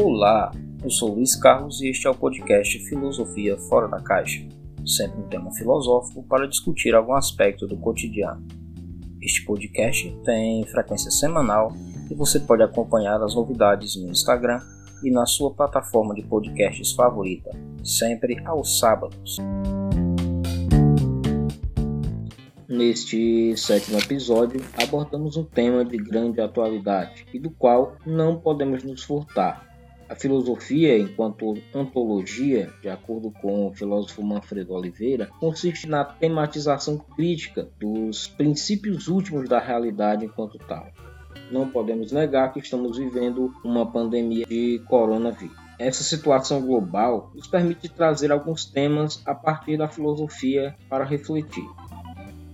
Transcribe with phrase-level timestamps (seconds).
[0.00, 0.52] Olá,
[0.84, 4.46] eu sou Luiz Carlos e este é o podcast Filosofia Fora da Caixa,
[4.86, 8.46] sempre um tema filosófico para discutir algum aspecto do cotidiano.
[9.20, 11.72] Este podcast tem frequência semanal
[12.08, 14.60] e você pode acompanhar as novidades no Instagram
[15.02, 17.50] e na sua plataforma de podcasts favorita,
[17.82, 19.38] sempre aos sábados.
[22.68, 29.02] Neste sétimo episódio, abordamos um tema de grande atualidade e do qual não podemos nos
[29.02, 29.67] furtar.
[30.08, 37.68] A filosofia, enquanto ontologia, de acordo com o filósofo Manfredo Oliveira, consiste na tematização crítica
[37.78, 40.86] dos princípios últimos da realidade enquanto tal.
[41.50, 45.56] Não podemos negar que estamos vivendo uma pandemia de coronavírus.
[45.78, 51.64] Essa situação global nos permite trazer alguns temas a partir da filosofia para refletir.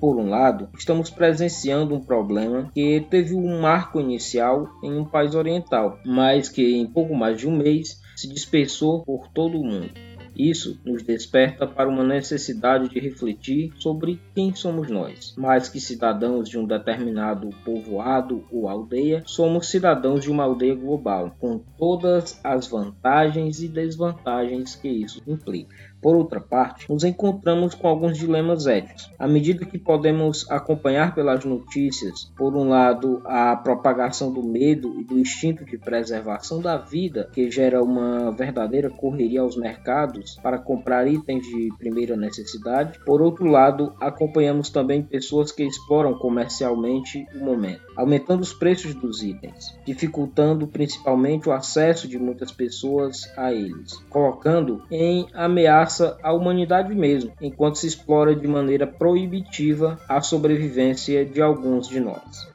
[0.00, 5.34] Por um lado, estamos presenciando um problema que teve um marco inicial em um país
[5.34, 9.90] oriental, mas que em pouco mais de um mês se dispersou por todo o mundo.
[10.36, 15.32] Isso nos desperta para uma necessidade de refletir sobre quem somos nós.
[15.38, 21.36] Mais que cidadãos de um determinado povoado ou aldeia, somos cidadãos de uma aldeia global,
[21.38, 25.93] com todas as vantagens e desvantagens que isso implica.
[26.04, 29.10] Por outra parte, nos encontramos com alguns dilemas éticos.
[29.18, 35.04] À medida que podemos acompanhar pelas notícias, por um lado, a propagação do medo e
[35.04, 41.08] do instinto de preservação da vida, que gera uma verdadeira correria aos mercados para comprar
[41.08, 47.80] itens de primeira necessidade, por outro lado, acompanhamos também pessoas que exploram comercialmente o momento,
[47.96, 54.82] aumentando os preços dos itens, dificultando principalmente o acesso de muitas pessoas a eles, colocando
[54.90, 61.40] em ameaça ameaça à humanidade mesmo, enquanto se explora de maneira proibitiva a sobrevivência de
[61.40, 62.48] alguns de nós.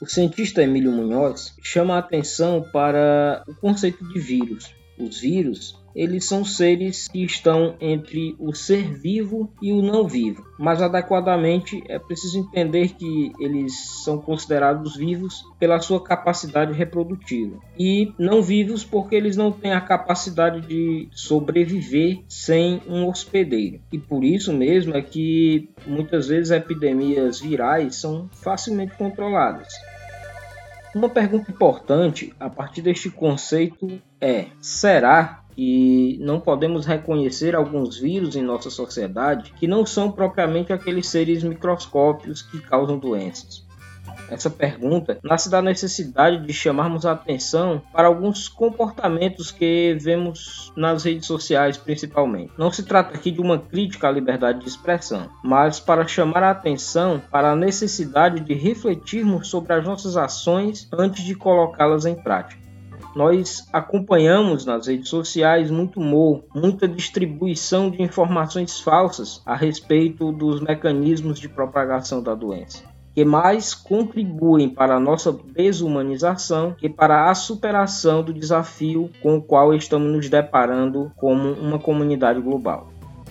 [0.00, 4.72] O cientista Emílio Munhoz chama a atenção para o conceito de vírus.
[4.98, 10.46] Os vírus eles são seres que estão entre o ser vivo e o não vivo.
[10.56, 18.12] Mas adequadamente é preciso entender que eles são considerados vivos pela sua capacidade reprodutiva e
[18.16, 23.80] não vivos porque eles não têm a capacidade de sobreviver sem um hospedeiro.
[23.90, 29.74] E por isso mesmo é que muitas vezes epidemias virais são facilmente controladas.
[30.94, 38.36] Uma pergunta importante a partir deste conceito é: será que não podemos reconhecer alguns vírus
[38.36, 43.66] em nossa sociedade que não são propriamente aqueles seres microscópicos que causam doenças.
[44.30, 51.02] Essa pergunta nasce da necessidade de chamarmos a atenção para alguns comportamentos que vemos nas
[51.02, 52.52] redes sociais, principalmente.
[52.56, 56.50] Não se trata aqui de uma crítica à liberdade de expressão, mas para chamar a
[56.52, 62.67] atenção para a necessidade de refletirmos sobre as nossas ações antes de colocá-las em prática
[63.14, 70.60] nós acompanhamos nas redes sociais muito humor, muita distribuição de informações falsas a respeito dos
[70.60, 77.34] mecanismos de propagação da doença, que mais contribuem para a nossa desumanização que para a
[77.34, 82.88] superação do desafio com o qual estamos nos deparando como uma comunidade global.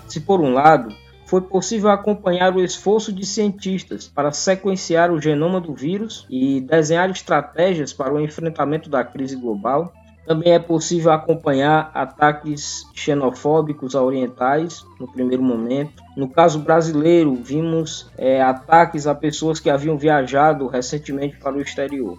[0.08, 0.94] Se por um lado
[1.28, 7.10] foi possível acompanhar o esforço de cientistas para sequenciar o genoma do vírus e desenhar
[7.12, 9.94] estratégias para o enfrentamento da crise global.
[10.26, 16.02] Também é possível acompanhar ataques xenofóbicos a orientais no primeiro momento.
[16.16, 22.18] No caso brasileiro, vimos é, ataques a pessoas que haviam viajado recentemente para o exterior.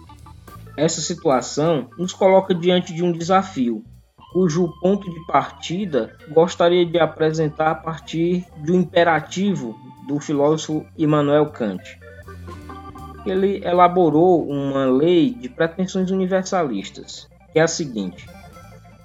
[0.77, 3.83] Essa situação nos coloca diante de um desafio,
[4.31, 9.75] cujo ponto de partida gostaria de apresentar a partir do imperativo
[10.07, 11.83] do filósofo Immanuel Kant.
[13.25, 18.27] Ele elaborou uma lei de pretensões universalistas, que é a seguinte: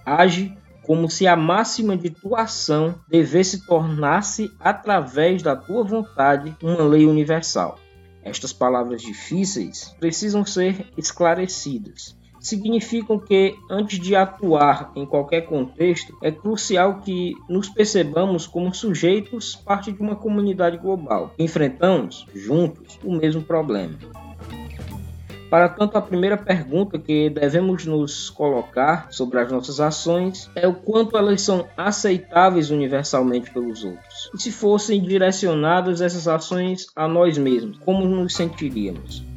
[0.05, 6.83] age como se a máxima de tua ação devesse tornar-se, através da tua vontade, uma
[6.83, 7.79] lei universal.
[8.23, 12.15] Estas palavras difíceis precisam ser esclarecidas
[12.45, 19.57] significam que, antes de atuar em qualquer contexto, é crucial que nos percebamos como sujeitos
[19.57, 21.33] parte de uma comunidade global.
[21.39, 23.95] Enfrentamos, juntos, o mesmo problema.
[25.49, 30.75] Para tanto, a primeira pergunta que devemos nos colocar sobre as nossas ações é o
[30.75, 34.31] quanto elas são aceitáveis universalmente pelos outros.
[34.35, 39.34] E se fossem direcionadas essas ações a nós mesmos, como nos sentiríamos?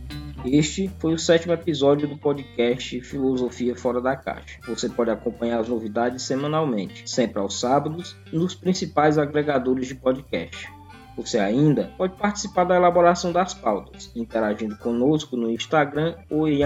[0.52, 4.60] Este foi o sétimo episódio do podcast Filosofia Fora da Caixa.
[4.66, 10.70] Você pode acompanhar as novidades semanalmente, sempre aos sábados, nos principais agregadores de podcast.
[11.18, 16.64] Você ainda pode participar da elaboração das pautas, interagindo conosco no Instagram ou em.